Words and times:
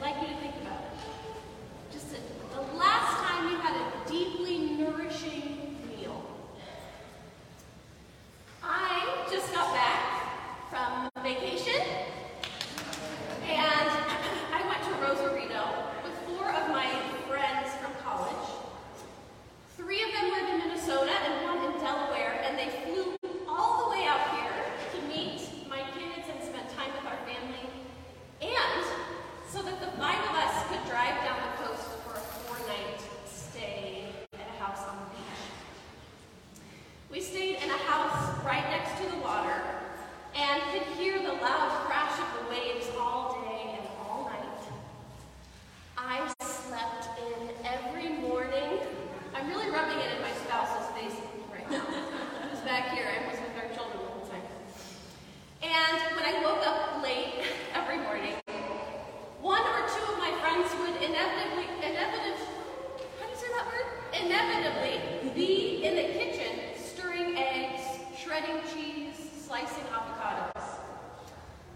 like 0.00 0.16
you 0.22 0.39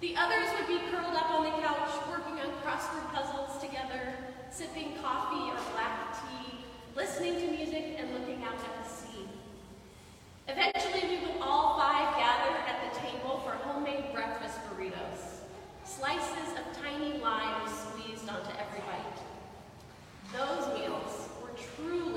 The 0.00 0.14
others 0.14 0.48
would 0.58 0.68
be 0.68 0.78
curled 0.90 1.14
up 1.14 1.30
on 1.30 1.44
the 1.44 1.50
couch, 1.62 1.88
working 2.10 2.38
on 2.40 2.52
crossword 2.60 3.14
puzzles 3.14 3.62
together, 3.62 4.14
sipping 4.50 4.94
coffee 5.02 5.50
or 5.50 5.58
black 5.72 6.12
tea, 6.20 6.58
listening 6.94 7.40
to 7.40 7.46
music, 7.50 7.96
and 7.98 8.12
looking 8.12 8.44
out 8.44 8.58
at 8.60 8.84
the 8.84 8.90
sea. 8.90 9.26
Eventually, 10.48 11.08
we 11.08 11.26
would 11.26 11.40
all 11.40 11.78
five 11.78 12.14
gather 12.18 12.54
at 12.68 12.92
the 12.92 13.00
table 13.00 13.40
for 13.42 13.52
homemade 13.52 14.12
breakfast 14.12 14.58
burritos, 14.68 15.40
slices 15.84 16.52
of 16.58 16.82
tiny 16.82 17.18
lime 17.18 17.66
squeezed 17.66 18.28
onto 18.28 18.50
every 18.50 18.80
bite. 18.80 19.20
Those 20.36 20.78
meals 20.78 21.30
were 21.42 21.56
truly 21.74 22.15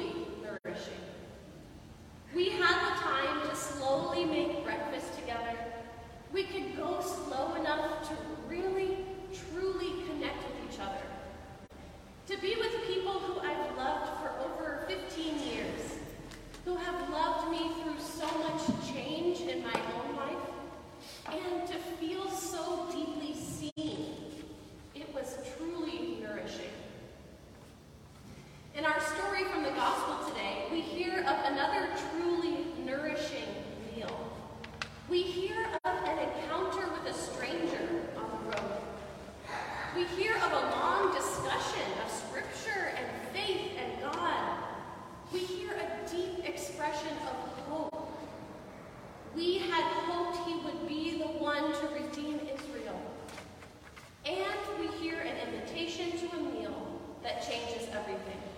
that 57.29 57.47
changes 57.47 57.87
everything. 57.93 58.48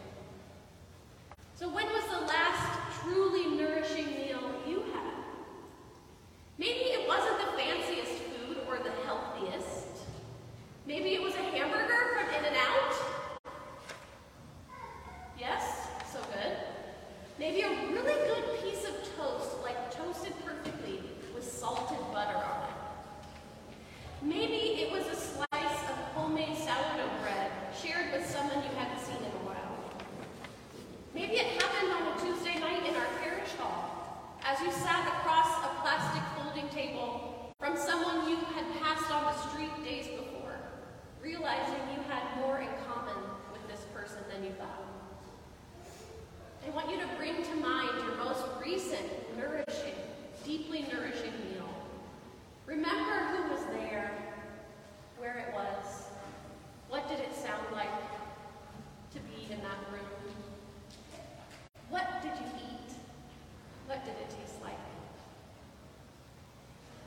What 64.01 64.17
did 64.17 64.23
it 64.23 64.29
taste 64.31 64.59
like? 64.63 64.73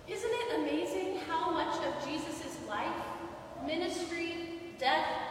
Isn't 0.07 0.31
it 0.31 0.61
amazing 0.61 1.19
how 1.29 1.51
much 1.51 1.75
of 1.85 2.09
Jesus' 2.09 2.57
life, 2.69 2.87
ministry, 3.67 4.61
death, 4.79 5.24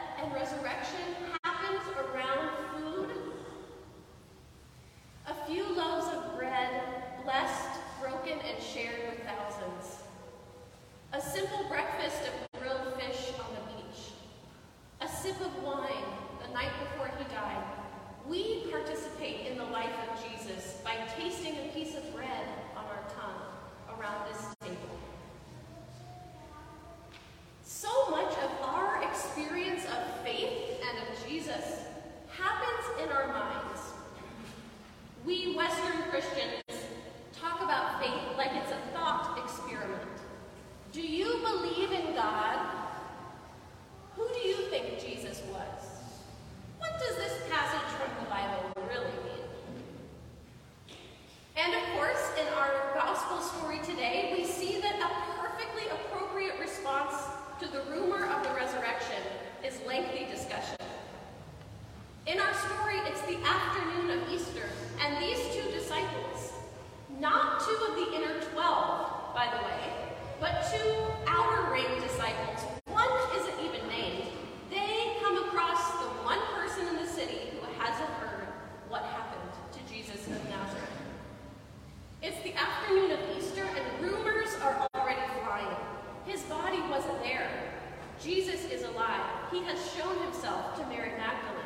alive. 88.94 89.26
He 89.52 89.64
has 89.64 89.94
shown 89.94 90.18
himself 90.24 90.76
to 90.78 90.86
Mary 90.88 91.14
Magdalene 91.18 91.63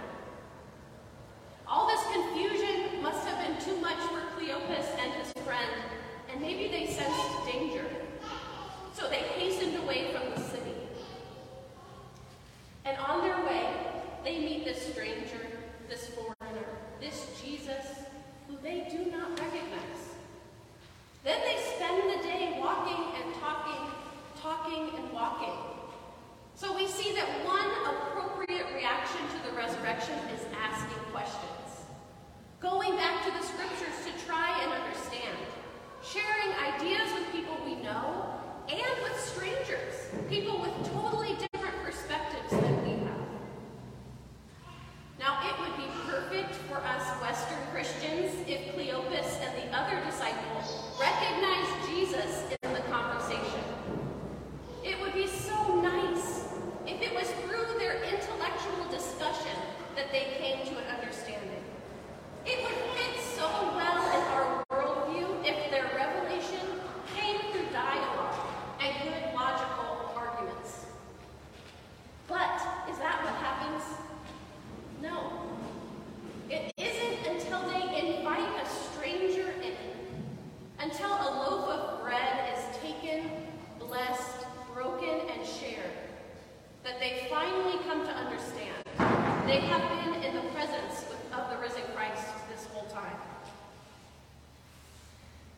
They 89.47 89.61
have 89.61 89.81
been 90.03 90.21
in 90.25 90.35
the 90.35 90.41
presence 90.51 91.05
of 91.31 91.49
the 91.49 91.55
risen 91.61 91.83
Christ 91.95 92.27
this 92.51 92.65
whole 92.73 92.85
time. 92.89 93.15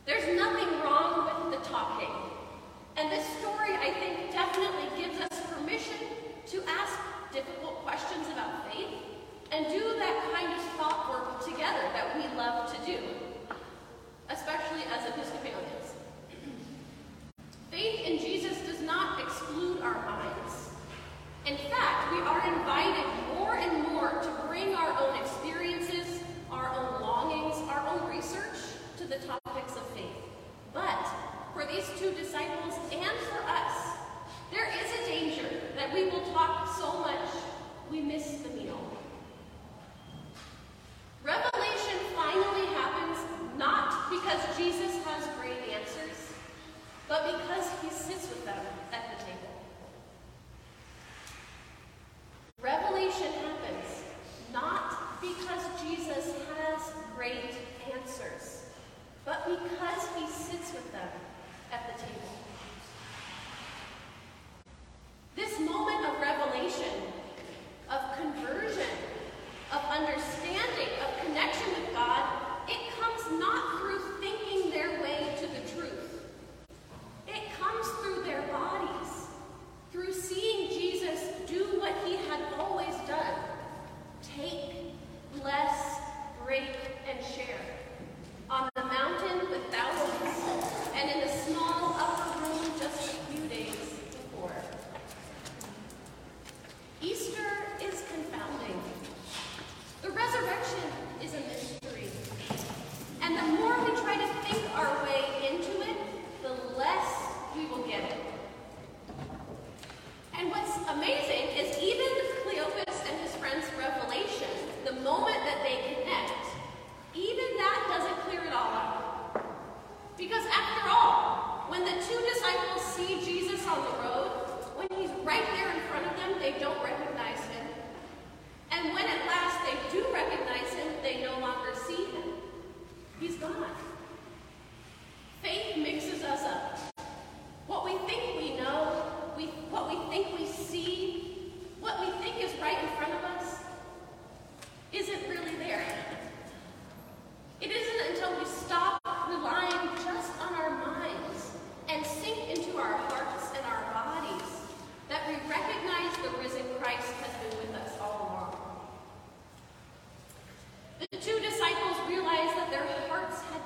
There's 0.05 0.37
nothing 0.37 0.69
wrong 0.81 1.25
with 1.25 1.57
the 1.57 1.65
talking. 1.67 2.13
And 2.97 3.11
this 3.11 3.25
story, 3.39 3.73
I 3.73 3.89
think, 3.97 4.31
definitely 4.31 4.85
gives 4.95 5.19
us 5.19 5.41
permission 5.49 6.05
to 6.51 6.61
ask 6.69 6.99
difficult 7.33 7.81
questions 7.83 8.27
about 8.31 8.71
faith 8.71 8.93
and 9.51 9.65
do 9.65 9.79
that 9.97 10.33
kind 10.33 10.53
of 10.53 10.61
thought 10.77 11.09
work 11.09 11.43
together 11.43 11.81
that 11.91 12.15
we 12.15 12.21
love 12.37 12.71
to 12.71 12.85
do, 12.85 12.99
especially 14.29 14.83
as 14.93 15.09
Episcopalians. 15.09 15.97
faith 17.71 18.01
in 18.05 18.19
Jesus 18.19 18.55
does 18.67 18.81
not 18.81 19.19
exclude 19.19 19.81
our 19.81 19.95
minds. 20.05 20.69
In 21.47 21.57
fact, 21.71 21.88
tardes. 48.49 48.88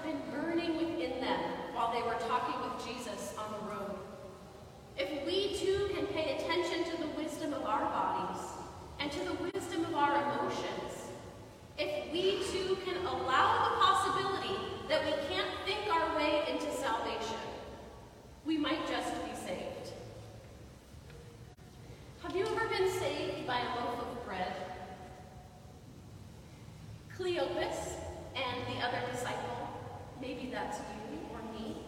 been 0.04 0.20
burning 0.32 0.76
within 0.76 1.22
them 1.22 1.40
while 1.74 1.94
they 1.94 2.02
were 2.02 2.20
talking 2.28 2.60
with 2.62 2.86
Jesus 2.86 3.34
on 3.38 3.52
the 3.54 3.72
road. 3.72 3.96
If 4.98 5.26
we 5.26 5.56
too 5.56 5.90
can 5.96 6.08
pay 6.08 6.36
attention 6.36 6.84
to 6.92 6.98
the 7.02 7.08
wisdom 7.16 7.54
of 7.54 7.64
our 7.64 7.86
bodies 7.86 8.42
and 9.00 9.10
to 9.12 9.20
the 9.20 9.34
wisdom 9.36 9.86
of 9.86 9.96
our 9.96 10.12
emotions, 10.24 11.08
if 11.78 12.12
we 12.12 12.44
too 12.52 12.78
can 12.86 12.98
allow 13.06 13.70
the 13.70 13.76
possibility 13.82 14.56
that 14.90 15.06
we 15.06 15.12
can't 15.34 15.48
think 15.66 15.90
our 15.92 16.18
way 16.18 16.44
into 16.50 16.70
salvation, 16.76 17.40
we 18.46 18.58
might 18.58 18.86
just 18.88 19.14
be 19.26 19.36
saved. 19.36 19.94
Have 22.24 22.36
you 22.36 22.46
ever 22.46 22.68
been 22.68 22.90
saved 22.90 23.48
by 23.48 23.60
a 23.60 23.76
loaf 23.80 24.00
of 24.02 24.26
bread? 24.26 24.54
Cleopas 27.18 27.94
and 28.36 28.68
the 28.68 28.86
other 28.86 29.00
disciples 29.12 29.43
Maybe 30.24 30.50
that's 30.54 30.78
you 31.12 31.20
or 31.34 31.42
me. 31.52 31.83